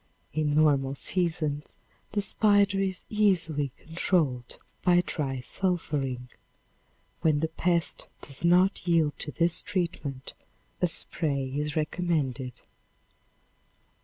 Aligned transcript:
In 0.33 0.55
normal 0.55 0.95
seasons 0.95 1.77
the 2.13 2.23
spider 2.23 2.79
is 2.79 3.03
easily, 3.07 3.71
controlled 3.77 4.57
by 4.81 5.03
dry 5.05 5.41
sulphuring. 5.41 6.27
When 7.21 7.39
the 7.41 7.49
pest 7.49 8.07
does 8.19 8.43
not 8.43 8.87
yield 8.87 9.13
to 9.19 9.31
this 9.31 9.61
treatment, 9.61 10.33
a 10.81 10.87
spray 10.87 11.51
is 11.53 11.75
recommended. 11.75 12.61